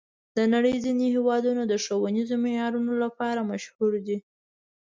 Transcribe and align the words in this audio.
د 0.37 0.39
نړۍ 0.53 0.75
ځینې 0.85 1.05
هېوادونه 1.15 1.61
د 1.67 1.73
ښوونیزو 1.83 2.35
معیارونو 2.43 2.93
لپاره 3.03 3.47
مشهور 3.51 3.91
دي. 4.07 4.17